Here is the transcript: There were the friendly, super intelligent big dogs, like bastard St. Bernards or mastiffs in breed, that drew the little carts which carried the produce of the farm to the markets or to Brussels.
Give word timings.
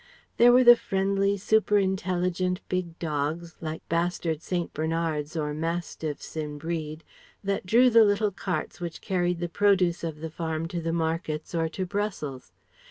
There 0.37 0.51
were 0.51 0.63
the 0.63 0.75
friendly, 0.75 1.37
super 1.37 1.77
intelligent 1.77 2.59
big 2.67 2.97
dogs, 2.97 3.55
like 3.61 3.87
bastard 3.87 4.41
St. 4.41 4.73
Bernards 4.73 5.37
or 5.37 5.53
mastiffs 5.53 6.35
in 6.35 6.57
breed, 6.57 7.03
that 7.43 7.67
drew 7.67 7.91
the 7.91 8.03
little 8.03 8.31
carts 8.31 8.81
which 8.81 8.99
carried 8.99 9.39
the 9.39 9.47
produce 9.47 10.03
of 10.03 10.19
the 10.21 10.31
farm 10.31 10.67
to 10.69 10.81
the 10.81 10.91
markets 10.91 11.53
or 11.53 11.69
to 11.69 11.85
Brussels. 11.85 12.51